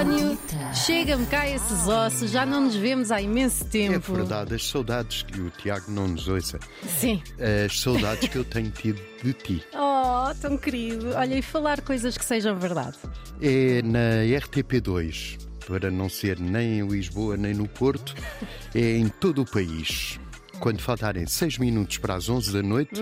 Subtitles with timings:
[0.00, 0.38] António,
[0.74, 4.12] chega-me cá esses ossos, já não nos vemos há imenso É tempo.
[4.14, 6.58] verdade, as saudades que o Tiago não nos ouça,
[7.00, 7.22] Sim.
[7.66, 9.62] as saudades que eu tenho tido de ti.
[9.74, 11.14] Oh, tão querido.
[11.14, 12.96] Olha, e falar coisas que sejam verdade.
[13.40, 18.14] É na RTP2, para não ser nem em Lisboa nem no Porto,
[18.74, 20.20] é em todo o país.
[20.60, 23.00] Quando faltarem 6 minutos para as 11 da noite,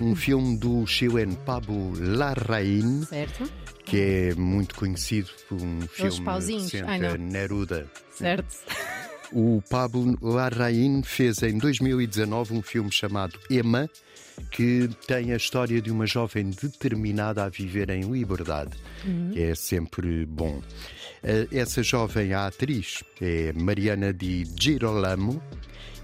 [0.00, 3.50] um filme do chileno Pablo Larraín, Certo?
[3.94, 6.72] Que é muito conhecido por um Aqueles filme pauzinhos.
[6.72, 7.14] recente, Ai, não.
[7.16, 7.86] Neruda.
[8.12, 8.56] Certo.
[9.32, 13.88] O Pablo Larraín fez em 2019 um filme chamado Emma,
[14.50, 18.76] que tem a história de uma jovem determinada a viver em liberdade,
[19.32, 20.60] que é sempre bom.
[21.22, 25.42] Eh, Essa jovem, a atriz, é Mariana Di Girolamo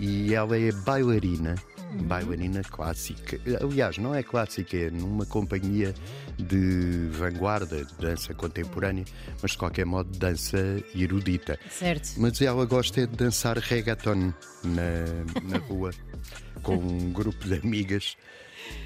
[0.00, 1.54] e ela é bailarina.
[2.02, 3.40] Bailarina clássica.
[3.60, 5.94] Aliás, não é clássica, é numa companhia
[6.38, 9.04] de vanguarda, de dança contemporânea,
[9.40, 10.58] mas de qualquer modo dança
[10.94, 11.58] erudita.
[11.70, 12.14] Certo.
[12.18, 15.92] Mas ela gosta é de dançar reggaeton na, na rua
[16.62, 18.16] com um grupo de amigas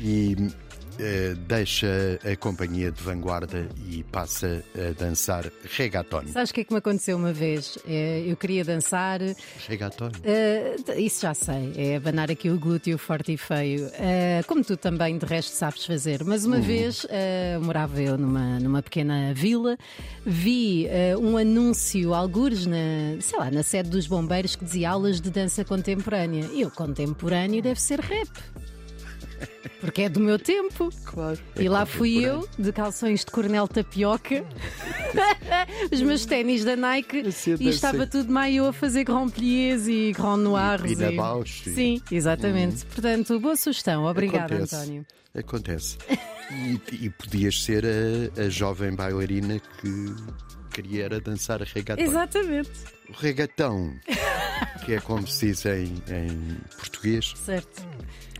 [0.01, 0.37] e
[0.99, 6.27] eh, deixa a companhia de vanguarda e passa a dançar reggaeton.
[6.29, 7.79] Sabes o que é que me aconteceu uma vez?
[7.87, 9.21] É, eu queria dançar.
[9.67, 10.11] Reggaeton?
[10.25, 13.91] eh, isso já sei, é abanar aqui o glúteo forte e feio.
[13.95, 16.25] Eh, como tu também, de resto, sabes fazer.
[16.25, 19.77] Mas uma vez eh, morava eu numa, numa pequena vila,
[20.25, 22.77] vi eh, um anúncio, algures, na,
[23.21, 26.45] sei lá, na sede dos bombeiros, que dizia aulas de dança contemporânea.
[26.53, 28.29] E eu, contemporâneo, deve ser rap.
[29.81, 30.91] Porque é do meu tempo.
[31.05, 31.39] Claro.
[31.57, 34.45] E lá fui eu, de calções de cornel tapioca,
[35.93, 37.23] os meus ténis da Nike,
[37.61, 41.01] e estava tudo meio a fazer grand pliés e grand noirs.
[41.01, 41.75] E- Bausch, sim.
[41.75, 42.85] Sim, exatamente.
[42.87, 44.05] Portanto, boa sugestão.
[44.05, 44.75] Obrigada, Acontece.
[44.77, 45.07] António.
[45.35, 45.99] Acontece.
[46.51, 50.15] E, e podias ser a, a jovem bailarina que
[50.73, 52.03] queria era dançar reggaeton.
[52.03, 52.71] Exatamente.
[53.09, 53.95] O reggaeton,
[54.85, 57.83] que é como se diz em, em português, Certo.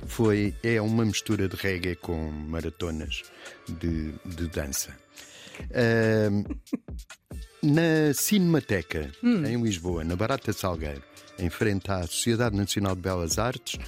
[0.07, 3.23] Foi, é uma mistura de reggae com maratonas
[3.69, 4.95] de, de dança.
[5.75, 6.45] Ahm,
[7.63, 11.03] na Cinemateca, em Lisboa, na Barata Salgueiro,
[11.39, 13.79] em frente à Sociedade Nacional de Belas Artes,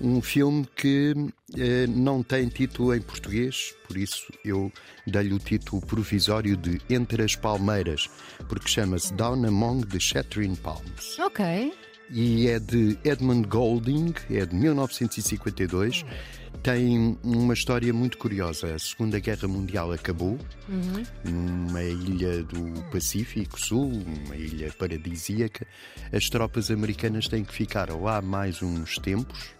[0.00, 1.14] um filme que
[1.56, 4.72] eh, não tem título em português, por isso eu
[5.06, 8.10] dei-lhe o título provisório de Entre as Palmeiras,
[8.48, 11.72] porque chama-se Down Among the Shattering Palms Ok.
[12.10, 16.04] E é de Edmund Golding, é de 1952.
[16.62, 18.74] Tem uma história muito curiosa.
[18.74, 20.38] A Segunda Guerra Mundial acabou
[21.24, 25.66] numa ilha do Pacífico Sul, uma ilha paradisíaca.
[26.12, 29.54] As tropas americanas têm que ficar lá mais uns tempos.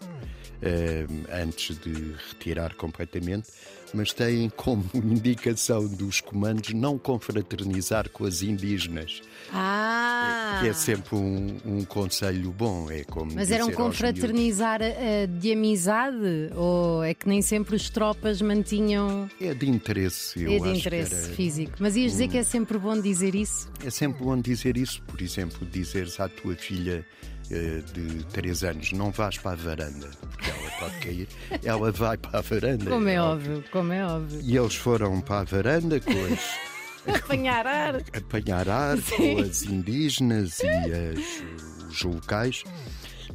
[0.64, 1.06] Eh,
[1.42, 3.48] antes de retirar completamente,
[3.92, 9.20] mas têm como indicação dos comandos não confraternizar com as indígenas,
[9.52, 10.58] Ah!
[10.60, 12.90] que é sempre um, um conselho bom.
[12.90, 16.50] É como Mas dizer era um confraternizar eh, de amizade?
[16.56, 19.28] Ou é que nem sempre os tropas mantinham.
[19.40, 21.72] É de interesse, eu é de acho interesse que era- físico.
[21.78, 23.68] Mas ias dizer que é sempre bom dizer isso?
[23.84, 27.06] É sempre bom dizer isso, por exemplo, dizeres à tua filha
[27.48, 31.28] de 3 anos, não vais para a varanda, porque ela pode cair,
[31.62, 32.90] ela vai para a varanda.
[32.90, 34.40] Como é óbvio, como é óbvio.
[34.42, 36.58] E eles foram para a varanda com as,
[37.16, 37.96] Apanhar ar.
[38.16, 39.34] apanhar ar Sim.
[39.36, 40.66] com as indígenas e
[41.86, 42.64] as- os locais.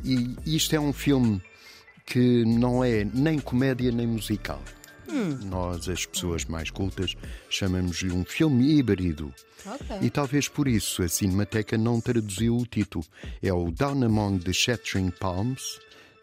[0.03, 1.41] E isto é um filme
[2.05, 4.61] que não é nem comédia nem musical.
[5.45, 7.15] Nós, as pessoas mais cultas,
[7.49, 9.33] chamamos-lhe um filme híbrido.
[9.65, 9.97] Ok.
[10.01, 13.03] E talvez por isso a Cinemateca não traduziu o título.
[13.41, 15.79] É o Down Among the Shattering Palms,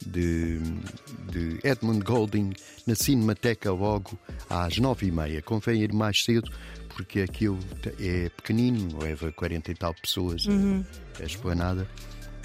[0.06, 0.58] de,
[1.32, 2.52] de Edmund Golding,
[2.86, 5.42] na Cinemateca logo às nove e meia.
[5.42, 6.50] Convém ir mais cedo,
[6.90, 7.58] porque aquilo
[7.98, 11.88] é pequenino, leva 40 e tal pessoas a- a esplanada.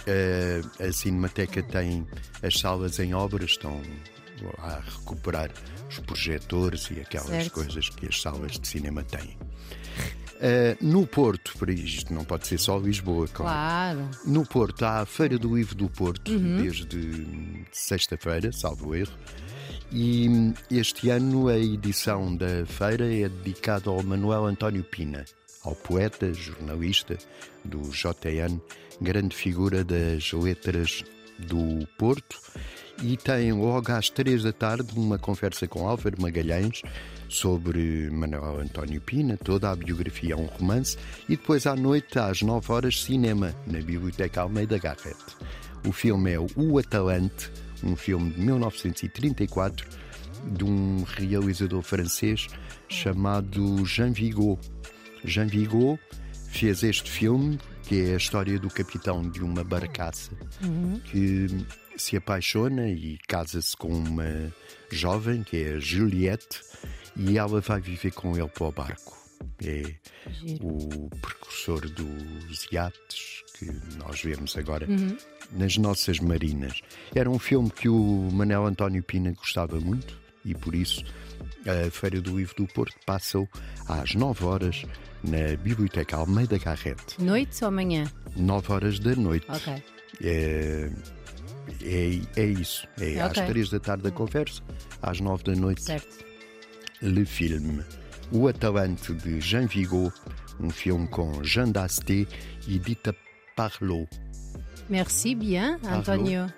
[0.07, 2.06] Eh, a Cinemateca tem
[2.41, 3.80] as salas em obras, estão
[4.59, 5.52] a recuperar
[5.90, 7.52] os projetores e aquelas Certo.
[7.52, 9.38] coisas que as salas de cinema têm.
[10.42, 14.00] Uh, no Porto, para isto não pode ser só Lisboa, claro.
[14.00, 14.10] Claro.
[14.25, 16.63] No Porto há a Feira do Livro do Porto, Uhum.
[16.63, 19.13] desde sexta-feira, salvo erro.
[19.92, 25.25] E este ano a edição da feira é dedicada ao Manuel António Pina,
[25.63, 27.18] ao poeta, jornalista
[27.63, 28.60] do JN,
[29.01, 31.04] grande figura das letras
[31.38, 32.39] do Porto.
[33.03, 36.83] E tem logo às três da tarde uma conversa com Álvaro Magalhães
[37.27, 42.42] sobre Manuel António Pina, toda a biografia é um romance, e depois à noite, às
[42.42, 45.18] nove horas, cinema, na Biblioteca Almeida Garrett.
[45.88, 47.50] O filme é O Atalante,
[47.83, 49.88] um filme de 1934,
[50.45, 52.48] de um realizador francês
[52.88, 54.59] chamado Jean Vigo.
[55.24, 55.98] Jean Vigo
[56.50, 57.57] fez este filme,
[57.91, 60.31] que é a história do capitão de uma barcaça
[61.11, 61.47] que
[61.97, 64.49] se apaixona e casa-se com uma
[64.89, 66.61] jovem, que é a Juliette,
[67.17, 69.17] e ela vai viver com ele para o barco.
[69.61, 69.93] É
[70.31, 70.67] Giro.
[70.67, 74.88] o precursor dos iates que nós vemos agora
[75.51, 76.79] nas nossas marinas.
[77.13, 81.03] Era um filme que o Manel António Pina gostava muito e por isso
[81.65, 83.47] a Feira do Livro do Porto passou
[83.88, 84.83] às 9 horas
[85.23, 87.21] na Biblioteca Almeida Garrete.
[87.21, 88.05] Noite ou manhã?
[88.35, 89.45] 9 horas da noite.
[89.49, 89.83] Ok.
[90.23, 90.89] É,
[91.83, 92.88] é, é isso.
[92.99, 93.41] É Ok.
[93.43, 94.61] às 3 da tarde a conversa,
[95.01, 96.25] às 9 da noite Certo.
[97.01, 97.79] Le Film.
[98.31, 100.11] O Atalante de Jean Vigo,
[100.59, 102.25] um filme com Jean Dasté
[102.67, 103.15] e Dita
[103.55, 104.07] Parlot.
[104.89, 105.99] Merci bien, Parlou.
[105.99, 106.53] António.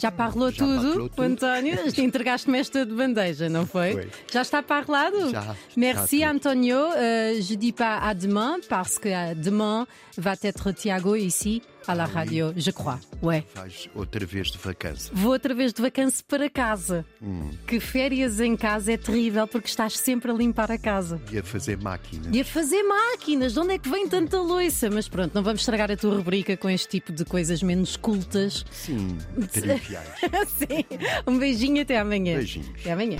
[0.00, 1.22] Já parlou Já tudo, parlou tudo.
[1.22, 1.76] António?
[1.98, 4.08] Entregaste-me esta de bandeja, não foi?
[4.32, 5.30] Já está parlado?
[5.30, 6.30] Já, Merci, já.
[6.30, 6.78] Antonio.
[6.96, 9.86] Euh, je dis pas à demain parce que demain
[10.16, 12.98] va être Tiago ici à la radio, je crois.
[13.22, 13.44] Ouais.
[13.54, 15.10] Faz outra vez de vacância.
[15.14, 17.04] Vou outra vez de vacança para casa.
[17.22, 17.50] Hum.
[17.66, 21.20] Que férias em casa é terrível porque estás sempre a limpar a casa.
[21.30, 22.34] E a fazer máquinas.
[22.34, 24.90] E a fazer máquinas, de onde é que vem tanta louça?
[24.90, 28.64] Mas pronto, não vamos estragar a tua rubrica com este tipo de coisas menos cultas.
[28.70, 29.18] Sim,
[29.52, 30.08] triviais.
[30.56, 30.84] Sim.
[31.26, 32.36] Um beijinho até amanhã.
[32.36, 32.70] Beijinhos.
[32.80, 33.18] Até amanhã.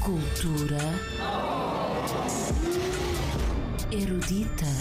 [0.00, 0.78] Cultura
[3.92, 4.72] erudita.